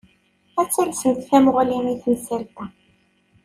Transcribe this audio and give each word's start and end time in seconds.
Ad 0.61 0.67
talsemt 0.69 1.25
tamuɣli 1.29 1.77
i 1.93 1.95
temsalt-a. 2.03 2.65